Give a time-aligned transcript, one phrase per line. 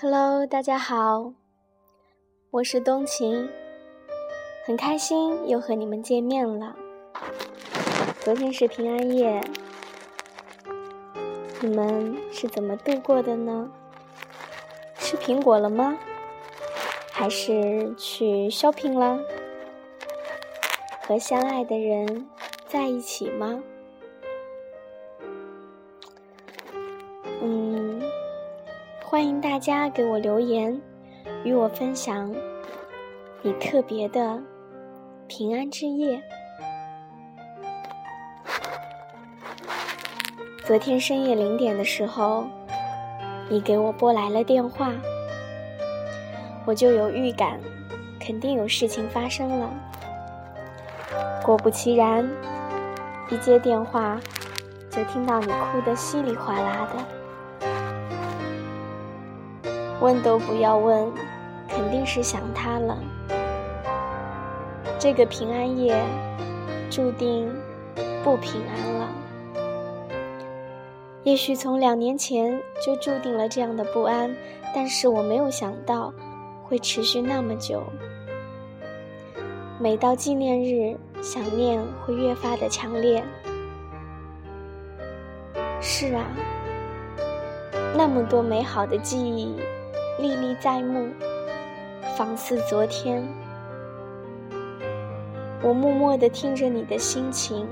[0.00, 1.32] Hello，大家好，
[2.52, 3.48] 我是冬晴，
[4.64, 6.72] 很开心又和你们见面了。
[8.20, 9.40] 昨天是平安夜，
[11.60, 13.68] 你们是怎么度过的呢？
[15.00, 15.98] 吃苹果了吗？
[17.10, 19.18] 还是去 shopping 了？
[21.08, 22.28] 和相爱的人
[22.68, 23.60] 在一起吗？
[27.42, 27.97] 嗯
[29.10, 30.78] 欢迎大家给我留言，
[31.42, 32.30] 与我分享
[33.40, 34.38] 你特别的
[35.26, 36.22] 平安之夜。
[40.62, 42.44] 昨天深夜零点的时候，
[43.48, 44.92] 你给我拨来了电话，
[46.66, 47.58] 我就有预感，
[48.20, 49.70] 肯定有事情发生了。
[51.42, 52.28] 果不其然，
[53.30, 54.20] 一接电话，
[54.90, 57.17] 就听到你哭得稀里哗啦的。
[60.00, 61.10] 问都不要问，
[61.68, 62.98] 肯定是想他了。
[64.98, 66.00] 这个平安夜
[66.90, 67.52] 注定
[68.22, 69.08] 不平安了。
[71.24, 74.34] 也许从两年前就注定了这样的不安，
[74.74, 76.12] 但是我没有想到
[76.62, 77.82] 会持续那么久。
[79.78, 83.22] 每到纪念日，想念会越发的强烈。
[85.80, 86.24] 是啊，
[87.96, 89.54] 那么多美好的记忆。
[90.18, 91.08] 历历在目，
[92.16, 93.22] 仿似昨天。
[95.62, 97.66] 我默默地听着你的心情，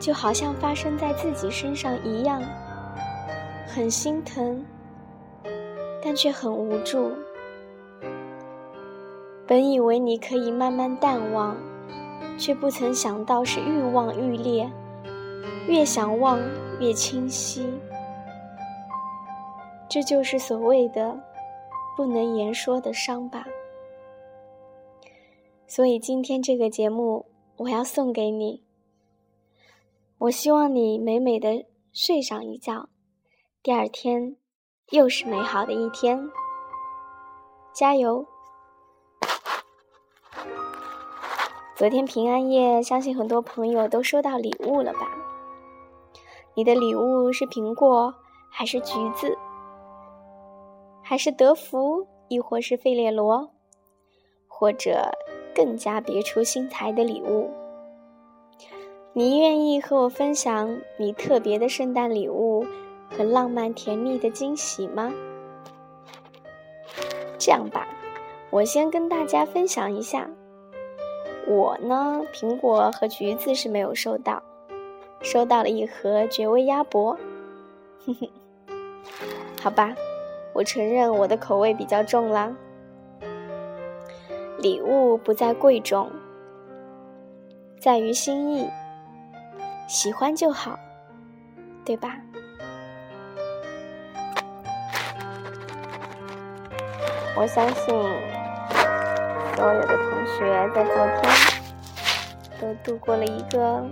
[0.00, 2.42] 就好像发生在自己身上一样，
[3.66, 4.64] 很心疼，
[6.02, 7.12] 但却很无助。
[9.46, 11.56] 本以为你可以慢慢淡忘，
[12.38, 14.70] 却不曾想到是愈忘愈烈，
[15.66, 16.38] 越想忘
[16.80, 17.66] 越清晰。
[19.88, 21.18] 这就是所谓的
[21.96, 23.46] 不能言说的伤吧。
[25.66, 27.26] 所以今天这个节目
[27.56, 28.62] 我要送给你。
[30.18, 32.88] 我希望你美美的睡上一觉，
[33.62, 34.36] 第二天
[34.90, 36.28] 又是美好的一天。
[37.72, 38.26] 加油！
[41.76, 45.08] 昨天平安夜，相信很多朋友都收到礼物了吧？
[46.54, 48.12] 你的礼物是苹果
[48.50, 49.38] 还是橘子？
[51.08, 53.48] 还是德芙，亦或是费列罗，
[54.46, 55.10] 或者
[55.54, 57.50] 更加别出心裁的礼物。
[59.14, 62.62] 你愿意和我分享你特别的圣诞礼物
[63.08, 65.10] 和浪漫甜蜜的惊喜吗？
[67.38, 67.88] 这样吧，
[68.50, 70.28] 我先跟大家分享一下。
[71.46, 74.42] 我呢，苹果和橘子是没有收到，
[75.22, 77.16] 收到了一盒绝味鸭脖。
[78.04, 78.28] 哼哼，
[79.62, 79.96] 好吧。
[80.58, 82.52] 我承认我的口味比较重啦。
[84.58, 86.10] 礼物不在贵重，
[87.78, 88.68] 在于心意，
[89.86, 90.76] 喜欢就好，
[91.84, 92.16] 对吧？
[97.36, 97.94] 我相信
[99.54, 101.22] 所有的同学在昨天
[102.60, 103.86] 都度过了一个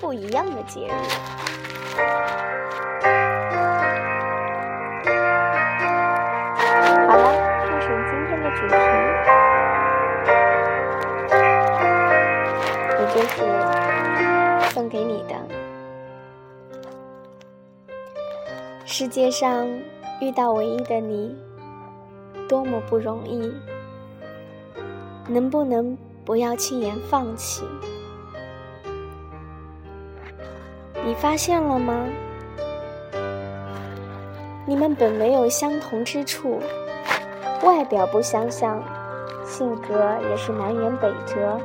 [0.00, 2.41] 不一样的节日。
[13.28, 15.34] 是送给你的。
[18.84, 19.66] 世界上
[20.20, 21.36] 遇到唯一的你，
[22.48, 23.52] 多么不容易。
[25.28, 27.62] 能不能不要轻言放弃？
[31.04, 32.06] 你发现了吗？
[34.66, 36.60] 你们本没有相同之处。
[37.62, 38.82] 外表不相像，
[39.44, 41.60] 性格也是南辕北辙，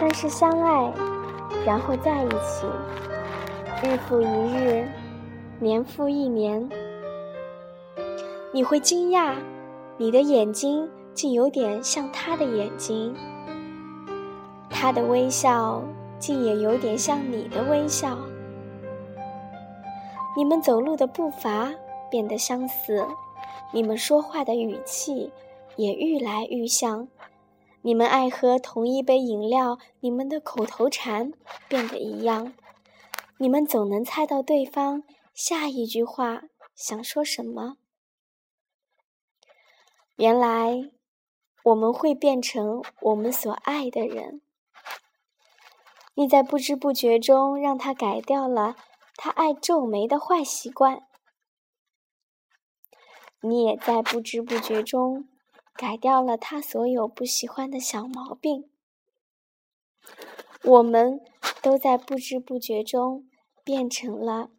[0.00, 0.92] 但是相爱，
[1.66, 2.66] 然后在一起，
[3.82, 4.86] 日复一日，
[5.58, 6.68] 年复一年，
[8.52, 9.34] 你会惊讶，
[9.96, 13.14] 你的眼睛竟有点像他的眼睛，
[14.70, 15.82] 他的微笑
[16.18, 18.16] 竟也有点像你的微笑，
[20.36, 21.72] 你们走路的步伐
[22.08, 23.04] 变得相似。
[23.72, 25.30] 你们说话的语气
[25.76, 27.06] 也愈来愈像，
[27.88, 31.32] 你们爱喝同一杯饮料，你们的口头禅
[31.68, 32.52] 变得一样，
[33.38, 36.42] 你们总能猜到对方下一句话
[36.74, 37.78] 想说什么。
[40.16, 40.90] 原来
[41.64, 44.42] 我们会变成我们所爱的人，
[46.12, 48.76] 你在不知不觉中让他改掉了
[49.16, 51.06] 他爱皱眉的坏习惯。
[53.40, 55.26] 你也在不知不觉中
[55.78, 58.68] 改掉了他所有不喜欢的小毛病。
[60.64, 61.20] 我们
[61.62, 63.30] 都在不知不觉中
[63.62, 64.50] 变成了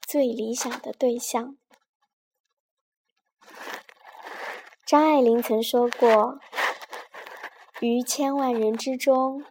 [0.00, 1.58] 最理想的对象。
[4.86, 6.38] 张爱玲曾说过
[7.82, 9.44] ：“于千万人之中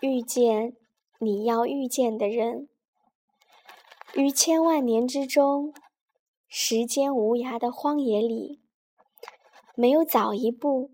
[0.00, 0.76] 遇见
[1.18, 2.68] 你要遇见的人，
[4.12, 5.72] 于千万年之中。”
[6.46, 8.60] 时间无涯的荒野里，
[9.76, 10.92] 没有早一步，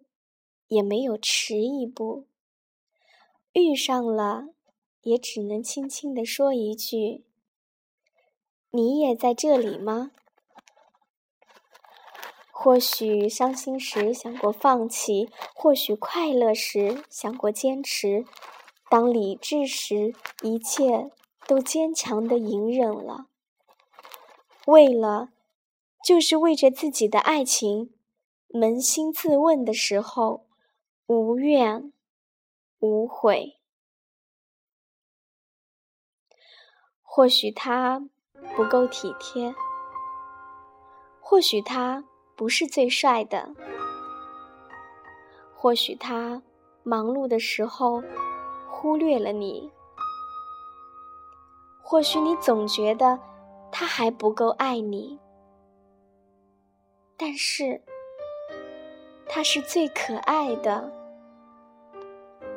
[0.68, 2.26] 也没有迟一步。
[3.52, 4.48] 遇上了，
[5.02, 7.24] 也只能轻轻地说一句
[8.70, 10.12] ：“你也在这里吗？”
[12.52, 18.24] 或许伤心时想过放弃，或许快乐时想过坚持。
[18.88, 21.10] 当理智时，一切
[21.46, 23.26] 都坚强的隐忍了，
[24.66, 25.28] 为了。
[26.02, 27.92] 就是为着自己的爱情，
[28.52, 30.44] 扪心自问的时候，
[31.06, 31.92] 无怨
[32.80, 33.60] 无悔。
[37.00, 38.08] 或许他
[38.56, 39.54] 不够体贴，
[41.20, 42.04] 或许他
[42.34, 43.54] 不是最帅的，
[45.54, 46.42] 或许他
[46.82, 48.02] 忙碌的时候
[48.68, 49.70] 忽略了你，
[51.80, 53.20] 或许你总觉得
[53.70, 55.20] 他还不够爱你。
[57.16, 57.82] 但是，
[59.32, 60.90] 他是最可爱的。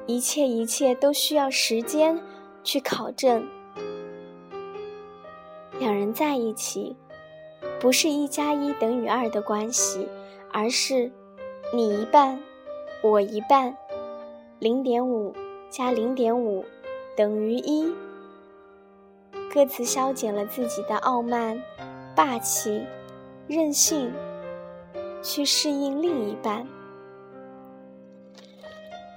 [0.08, 2.20] 一切一切都需要时间
[2.64, 3.48] 去考证。
[5.78, 6.96] 两人在一起，
[7.80, 10.10] 不是一加一等于二的关系，
[10.52, 11.12] 而是
[11.72, 12.42] 你一半，
[13.04, 13.78] 我一半，
[14.58, 15.32] 零点五
[15.70, 16.66] 加零点五
[17.16, 17.94] 等于一。
[19.54, 21.62] 各自消减了自己的傲慢、
[22.16, 22.82] 霸气、
[23.48, 24.12] 任性。
[25.24, 26.68] 去适应另一半，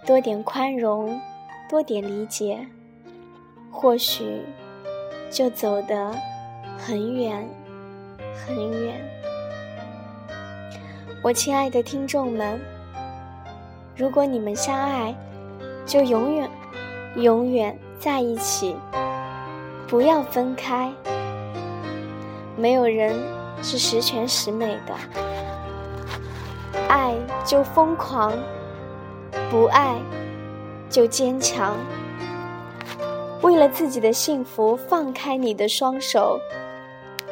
[0.06, 1.20] 多点宽容，
[1.68, 2.64] 多点理解，
[3.72, 4.40] 或许
[5.32, 6.14] 就走得
[6.78, 7.44] 很远
[8.46, 9.04] 很远。
[11.24, 12.60] 我亲爱的听众们，
[13.96, 15.12] 如果你们相爱，
[15.84, 16.48] 就永远
[17.16, 18.76] 永远在一起，
[19.88, 20.92] 不要分开。
[22.56, 23.12] 没有人
[23.60, 24.94] 是十全十美的。
[26.88, 27.14] 爱
[27.44, 28.32] 就疯狂，
[29.50, 29.96] 不爱
[30.88, 31.74] 就坚强。
[33.42, 36.40] 为了自己的幸福，放开你的双手，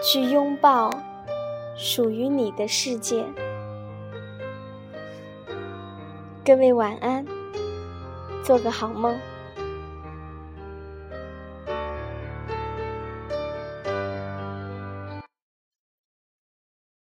[0.03, 0.91] 去拥抱
[1.77, 3.25] 属于你的世界。
[6.45, 7.25] 各位晚安，
[8.43, 9.19] 做个好梦。